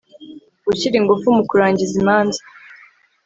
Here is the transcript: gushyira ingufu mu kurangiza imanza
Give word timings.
gushyira 0.65 0.95
ingufu 0.97 1.25
mu 1.35 1.43
kurangiza 1.49 1.93
imanza 2.01 2.41